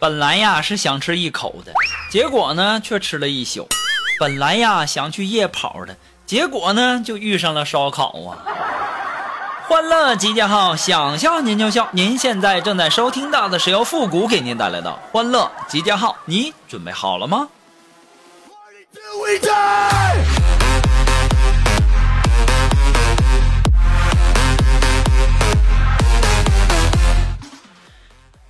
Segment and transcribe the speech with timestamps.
[0.00, 1.74] 本来呀是想吃一口的，
[2.10, 3.68] 结果呢却吃了一宿。
[4.18, 5.94] 本来呀想去夜跑的，
[6.24, 8.40] 结果呢就遇上了烧烤啊！
[9.68, 11.86] 欢乐集结号，想笑您就笑。
[11.92, 17.46] 您现在正在收听到的是由复古给您带来的欢乐集结号，你准备好了吗？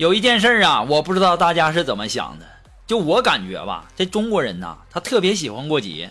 [0.00, 2.46] 有一件事啊，我不知道大家是怎么想的。
[2.86, 6.08] 就我感觉吧，这中国人呐，他特别喜欢过节，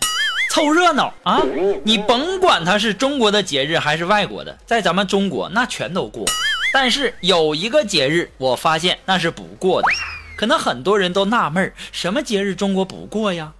[0.52, 1.42] 凑热闹啊。
[1.82, 6.24] 你甭管他是中国的节日还是外国的，在咱们中国那全都过。
[6.72, 9.88] 但是有一个节日，我发现那是不过的。
[10.36, 13.52] 可能很多人都纳闷，什么节日中国不过呀？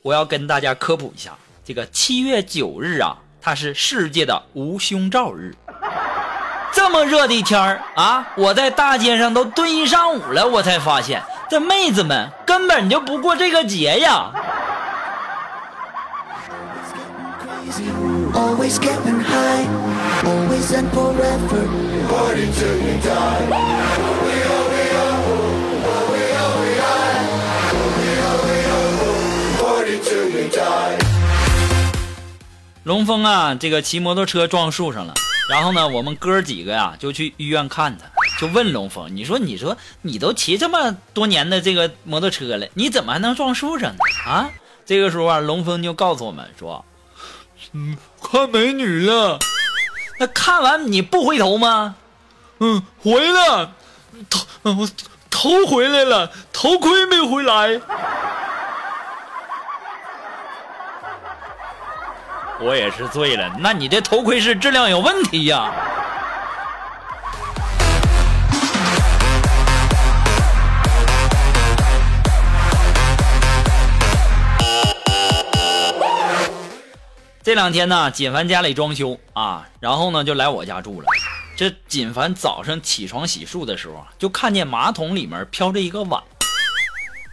[0.00, 5.54] 我要跟大家科普一下，这个七月九日啊，它是世界的无胸罩日。
[6.72, 14.30] 这么热的天儿啊，我在大街上都蹲一上午了，我才发现这妹子们根本就不过这个节呀。
[32.82, 35.14] 龙峰啊，这个骑摩托车撞树上了。
[35.50, 38.04] 然后呢，我们哥几个呀就去医院看他，
[38.38, 43.98] 就问龙峰：“你说，你说，你都骑这么多年的这个摩托车了，你怎么还能撞树上呢？”
[44.30, 44.48] 啊，
[44.86, 46.84] 这个时候啊，龙峰就告诉我们说
[47.74, 49.40] ：“嗯，看美女了。
[50.20, 51.96] 那看完你不回头吗？
[52.60, 53.72] 嗯，回了，
[54.30, 54.46] 头，
[55.30, 57.80] 头回来了，头盔没回来。”
[62.62, 65.72] 我也是醉了，那你这头盔是质量有问题呀？
[77.42, 81.06] 这两天呢，锦凡家里装修啊，然后呢就来我家住了。
[81.56, 86.22] 这锦凡早上起床洗漱的时候，就看见马桶里面飘着一个碗，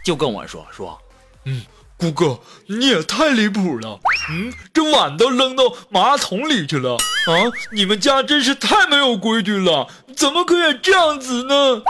[0.02, 0.98] 就跟我说说，
[1.44, 1.62] 嗯。
[1.98, 3.98] 姑哥，你也太离谱了！
[4.30, 7.32] 嗯，这碗都扔到马桶里去了啊！
[7.72, 11.82] 你们家真是太没有规矩了，怎么可以这样子呢？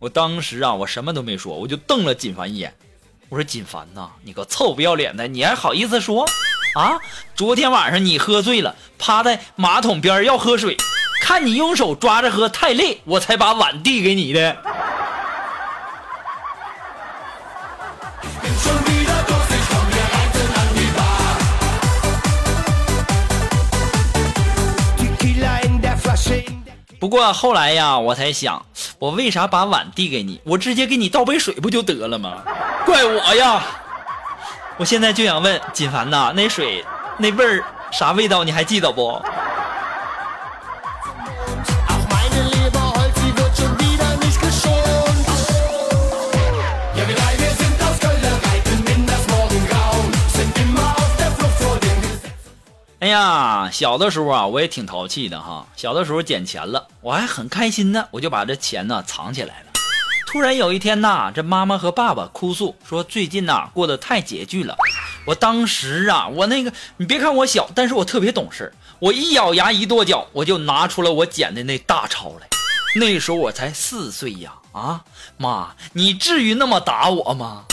[0.00, 2.74] 我当时啊，我什么都没说，我就瞪了锦凡一眼。
[3.28, 6.24] 我说：“锦凡呐，你个臭不要脸的，你还好意思说？
[6.74, 6.98] 啊，
[7.36, 10.76] 昨天晚上你喝醉了，趴在马桶边要喝水，
[11.20, 14.56] 看你用手抓着喝太累，我才把碗递给你的。”
[26.98, 28.64] 不过后来呀，我才想，
[28.98, 30.40] 我为啥把碗递给你？
[30.44, 32.42] 我直接给你倒杯水不就得了吗？
[32.86, 33.62] 怪我呀！
[34.76, 36.84] 我现在就想问锦凡呐，那水
[37.18, 38.42] 那味儿啥味道？
[38.42, 39.20] 你还记得不？
[53.04, 55.66] 哎呀，小的时候啊，我也挺淘气的哈。
[55.76, 59.66] 小的时候捡钱了，我还很开心呢，我就把这钱呢藏起来了。
[60.26, 64.74] 突然有一天呐，这妈妈和爸爸哭诉说最近呐过得太拮据了。
[65.26, 68.72] 我当时啊，我那个你别看我小，但是我特别懂事。
[69.00, 72.48] 我一咬牙一跺脚，我就拿出了我捡的那大钞来。
[72.96, 75.02] 那时候我才四岁呀，啊
[75.36, 77.64] 妈，你至于那么打我吗？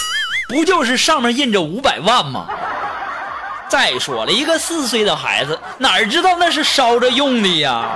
[0.49, 2.49] 不就是上面印着五百万吗？
[3.71, 7.89] 再说了，一个四岁的孩子哪知道那是烧着用的呀？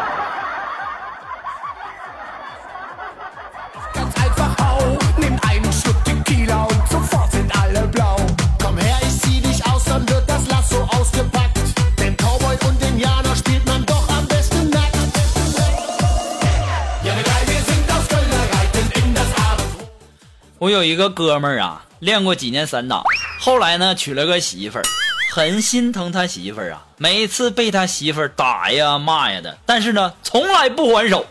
[20.57, 23.04] 我有一个哥们儿啊，练过几年散打，
[23.39, 24.83] 后来呢娶了个媳妇儿。
[25.31, 31.25] 很心疼他媳妇儿啊，每次被他媳妇儿打呀骂呀的，但是呢，从来不还手，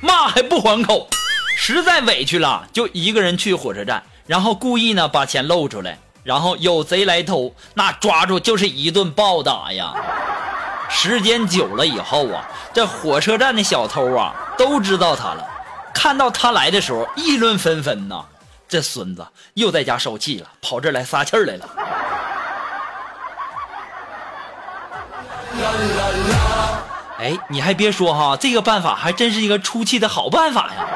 [0.00, 1.08] 骂还不还口，
[1.56, 9.94] 实在委屈了，就一个人去火车站，然后故意呢把钱露出来，然后有贼来偷，那抓住就是一顿暴打呀。
[10.90, 15.46] 时间久了以后啊，这火车站的小偷啊都知道他了，
[15.94, 18.24] 看到他来的时候议论纷纷呐。
[18.66, 19.24] 这孙子
[19.54, 21.68] 又在家受气了，跑这来撒气儿来了。
[27.18, 30.86] 哎，你还别说哈，这个办法还真是一个出气的好办法呀。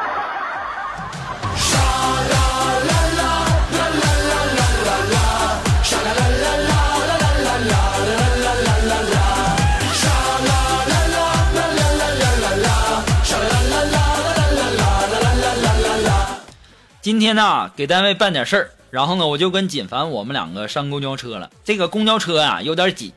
[17.01, 21.49] 今天呢，给单位办点事儿，然后呢，我就跟锦凡我们两个上公交车了。
[21.65, 23.15] 这个公交车呀有点挤，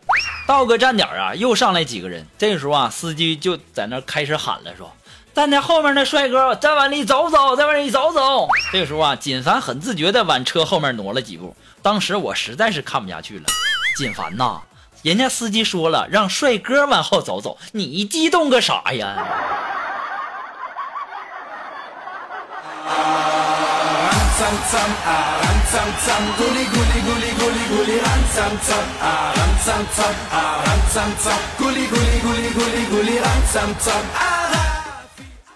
[0.47, 2.27] 到个站点啊，又上来几个人。
[2.37, 4.91] 这个时候啊，司机就在那开始喊了，说
[5.33, 11.55] ：“站在后面那帅哥，再往里走走，再往里走走。”这个时候啊，锦凡很自觉地往车后面挪了几步。
[11.81, 13.45] 当时我实在是看不下去了，
[13.97, 14.61] 锦凡呐，
[15.03, 19.25] 人家司机说了让帅哥往后走走，你激动个啥呀？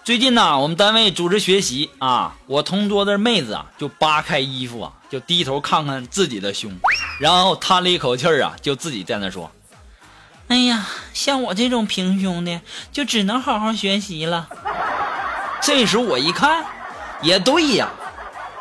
[0.04, 6.70] 最近呢，我们单位组织学习啊，我同桌的妹子啊，就扒开衣服啊，就低头看看自己的胸，
[7.18, 9.50] 然后叹了一口气儿啊，就自己在那说
[10.46, 12.60] ：“哎呀，像我这种平胸的，
[12.92, 14.48] 就只能好好学习了。”
[15.60, 16.64] 这时我一看，
[17.20, 17.88] 也对呀。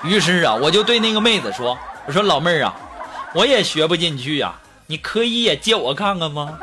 [0.06, 2.76] 于是啊，我就对那个妹子说：“我说老妹儿啊，
[3.34, 4.54] 我也学不进去呀，
[4.88, 6.58] 你可以也借我看看吗？”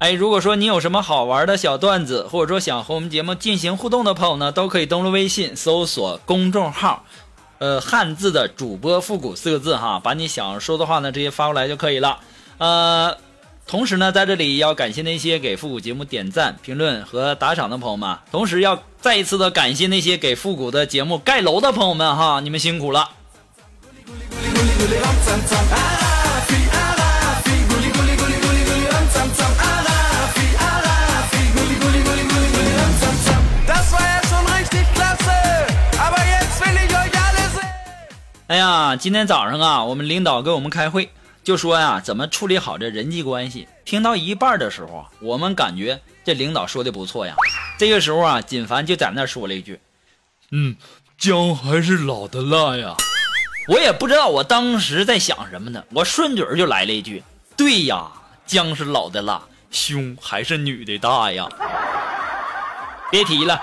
[0.00, 7.04] 哎，如果说你有什么好玩的小段子，或者说想和我们节目进行互动的朋友呢，都可以登录微信搜索公众号，
[7.58, 12.18] 呃，汉字的主播复古四个字哈，把你想说的话呢直接发过来就可以了。
[12.56, 13.14] 呃，
[13.66, 23.10] 同时呢，在这里要感谢那些给复古节目点赞、评论和打赏的朋友们，同时要再一次的感谢那些给复古的节目盖楼的朋友们哈，你们辛苦了。
[38.50, 41.08] 哎呀，今天早上啊，我们领导给我们开会，
[41.44, 43.68] 就说呀，怎么处理好这人际关系。
[43.84, 47.36] 听到一半的时候啊，我们感觉这领导说的不错呀。
[47.78, 49.78] 这个时候啊，锦凡就在那说了一句
[50.50, 50.74] ：“嗯，
[51.16, 52.96] 姜还是老的辣呀。”
[53.70, 57.22] 我也不知道我当时在想什么呢，我顺嘴就来了一句
[57.56, 58.10] ：“对呀，
[58.46, 61.48] 姜是老的辣，胸还是女的大呀。”
[63.12, 63.62] 别提了。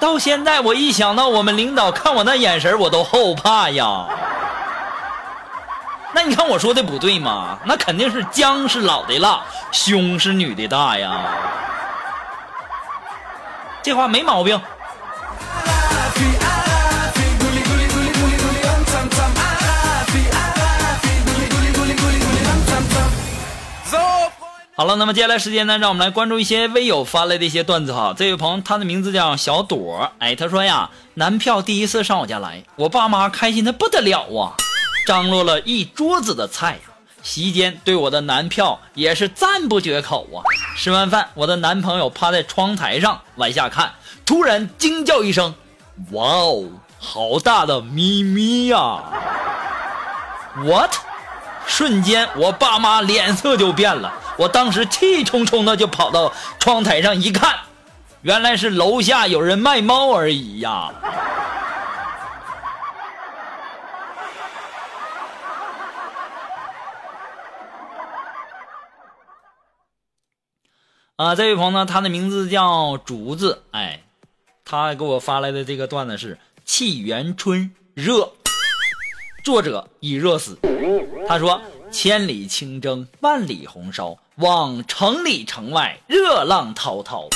[0.00, 4.06] 到现在，我一想到我们领导看我那眼神，我都后怕呀。
[6.12, 7.58] 那你看我说的不对吗？
[7.64, 9.42] 那肯定是姜是老的辣，
[9.72, 11.12] 胸是女的大呀。
[13.82, 14.60] 这话没毛病。
[24.76, 28.12] 好了，那么接下来时间呢，让我们来关注一些微友发来的一些段子哈。
[28.16, 34.58] 这位朋友，他的名字叫小朵，哎，他说呀，男票第一次上我家来，我爸妈开心的不得了啊，
[35.06, 36.90] 张罗了一桌子的菜呀。
[37.22, 40.42] 席间对我的男票也是赞不绝口啊。
[40.76, 43.94] 吃完饭，我的男朋友趴在窗台上往下看，
[44.26, 45.54] 突然惊叫一声
[46.10, 49.04] ：“哇哦，好大的咪咪呀
[50.56, 50.90] ！”What？
[51.66, 54.12] 瞬间，我爸妈脸色就变了。
[54.36, 57.56] 我当时气冲冲的就跑到窗台上一看，
[58.22, 60.92] 原来是楼下有人卖猫而已呀！
[71.16, 74.02] 啊，这位朋友呢，他的名字叫竹子，哎，
[74.64, 77.60] 他给我发来的这个段子是《沁园春·
[77.94, 78.14] 热》，
[79.44, 80.58] 作者已热死。
[81.28, 81.60] 他说
[81.92, 87.28] ：“千里清蒸，万里红烧。”往城里城外热浪滔滔，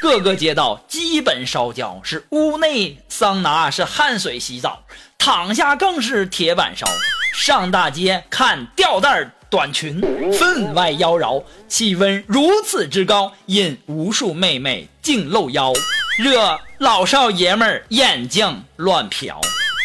[0.00, 4.84] 各个街道基本烧焦，是屋内桑拿，是汗水洗澡，
[5.18, 6.86] 躺下更是铁板烧。
[7.34, 10.00] 上大街看吊带短裙，
[10.32, 15.74] 分外妖娆，气温如此之高，引无数妹妹尽露腰，
[16.16, 19.34] 惹老少爷们儿眼睛乱瞟。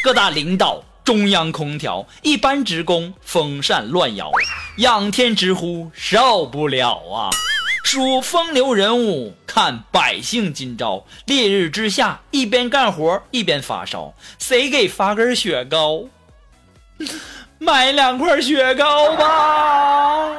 [0.03, 0.81] 各大领导。
[1.03, 4.31] 中央空调，一般职工风扇乱摇，
[4.77, 7.29] 仰天直呼受不了啊！
[7.84, 11.05] 数风流人物，看百姓今朝。
[11.25, 16.03] 烈日之下，一边干活一边发烧，谁给发根雪糕？
[17.58, 20.31] 买两块雪糕吧。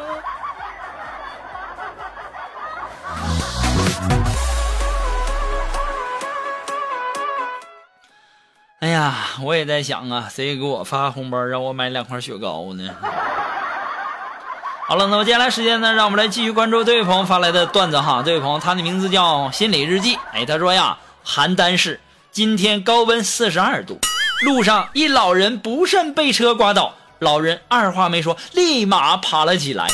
[8.83, 12.91] 哎呀，我也在想啊，谁给我发红包让我买两块雪糕呢？
[14.89, 18.25] 好了，那么接下来时间呢，让我们来继续关注这位朋友发来的段子哈。
[18.27, 22.01] 这位朋友他的名字叫心理日记，哎，他说呀，邯郸市
[22.33, 24.01] 今天高温四十二度，
[24.41, 29.87] 路上一老人不慎被车刮倒，老人二话没说，立马爬了起来。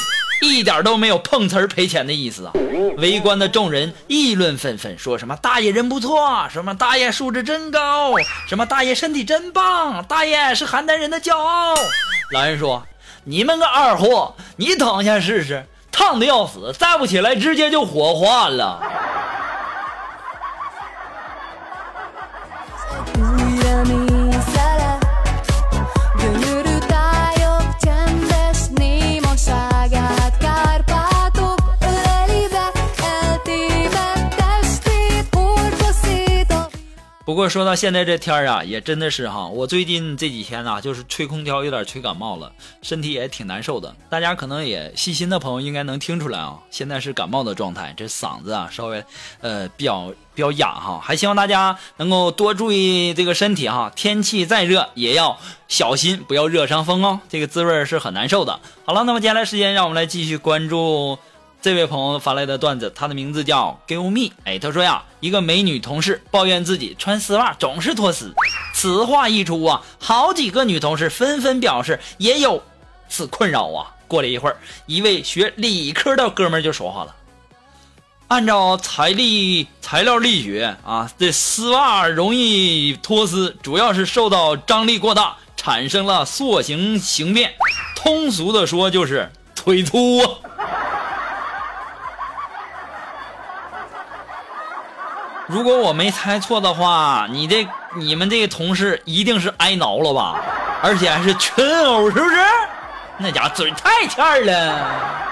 [0.43, 2.53] 一点都没有碰瓷儿赔钱的意思啊！
[2.97, 8.13] 围观的众人议论纷纷，说什么大爷人不错，什么大爷素质真高，
[8.49, 11.75] 什么大爷身体真棒，大爷是邯郸人的骄傲。
[12.33, 12.87] 老人说
[13.25, 18.81] ：“你们个二货，你躺下试试，烫的要死，再不起来直接就火化了。”
[37.29, 43.95] 不过说到现在这天儿啊，也真的是哈，我最近这几天呐，就是吹空调有点吹感冒了，身体也挺难受的。
[44.09, 49.05] 大家可能也细心的朋友应该能听出来啊，现在是感冒的状态，这嗓子啊稍微
[49.43, 50.99] 呃比较比较哑哈。
[51.05, 58.59] 还希望大家能够多注意这个身体哈，天气再热也要小心，不要热伤风哦，这个滋味是很难受的。
[58.87, 61.19] 好了，那么接下来时间让我们来继续关注。
[61.61, 64.33] 这位朋友发来的段子，他的名字叫 Give Me。
[64.45, 68.33] 哎，他说呀，一个美女同事抱怨自己穿丝袜总是脱丝。
[68.73, 72.63] 此话一出啊，好几个女同事纷纷表示也有
[73.09, 73.91] 此困扰啊。
[74.07, 77.15] 过了一会儿，一位学理科的哥们就说话了
[78.29, 87.53] ：“按照材力材料力学啊，这丝袜容易脱丝，主要是受到张力过大，产生了塑形形变。
[87.97, 90.31] 通俗的说，就是腿粗啊。”
[95.49, 100.39] 如果我没猜错的话，你这你们这个同事一定是挨挠了吧？
[100.83, 102.37] 而且还是群殴，是不是？
[103.17, 105.27] 那家嘴太欠了。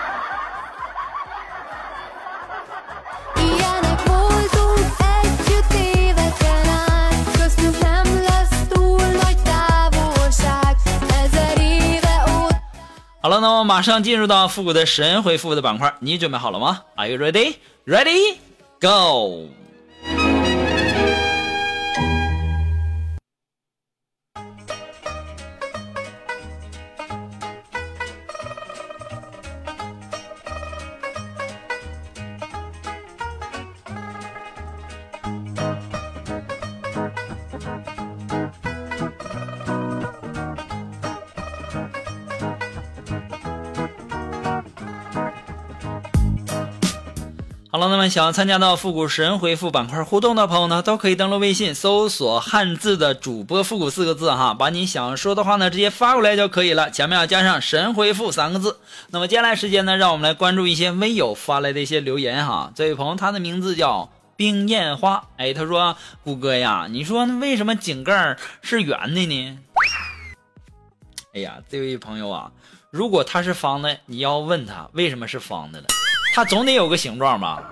[13.20, 17.56] 好了，那么马上进入到复古的神回复的板块，你准备好了吗？Are you ready?
[17.84, 18.38] Ready?
[18.80, 19.48] Go!
[47.76, 58.78] 好了，那么想要参加到复古神回复板块互动的朋友呢，都可以登录微信搜索“汉字的主播复古”四个字哈，把你想说的话呢直接发过来就可以了，前面要加上“神回复”三个字。
[59.10, 62.72] 那么接下来时间呢，让我们来关注一些微友发来的一些留言哈。
[62.74, 69.58] 这位朋友他的名字叫冰艳花，哎，他说：“谷歌呀，你说为什么井盖是圆的呢？”
[71.36, 72.50] 哎呀，这位朋友啊，
[72.90, 75.86] 如果它是方的，你要问他为什么是方的了。
[76.36, 77.62] 它总得有个形状吧？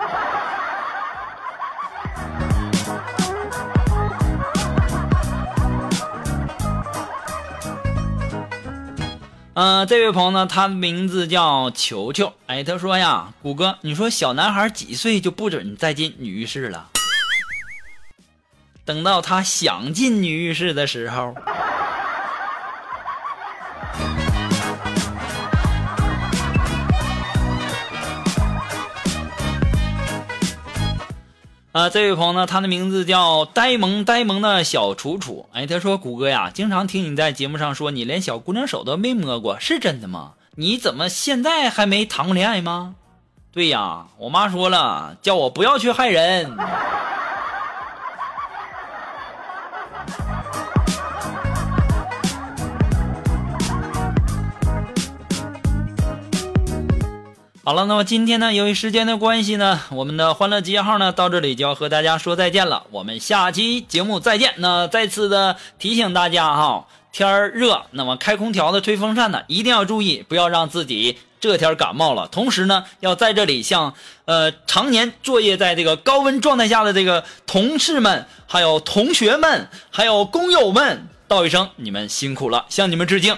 [9.53, 12.33] 嗯，这位朋友呢，他的名字叫球球。
[12.47, 16.89] 哎，他说呀，谷歌，你说小男孩几岁就不准再进女浴室了？
[18.87, 21.35] 等到他想进女浴室的时候。
[31.75, 35.49] 啊，这位朋友呢，他的名字叫呆萌呆萌的小楚楚。
[35.53, 40.35] 哎，他说：“谷歌呀，经常听你在节目上说你连小姑娘手都没摸过，是真的吗？
[40.55, 42.95] 你怎么现在还没谈过恋爱吗？”
[43.51, 46.57] 对呀，我妈说了，叫我不要去害人。
[57.67, 62.85] 好了，那么今天呢，由于时间的关系呢，我们的欢乐集结号呢到这里就要和大家说再见了。
[62.91, 64.53] 我们下期节目再见。
[64.59, 72.29] 那再次的提醒大家哈，天儿热，那么开空调的、吹风扇的一定要注意，不要让自己这天感冒了。
[72.29, 73.95] 同时呢，要在这里向
[74.27, 83.35] 呃常年作业在这个高温状态下的这个同事们、还有同学们、还有工友们道一声，你们辛苦了，向你们致敬。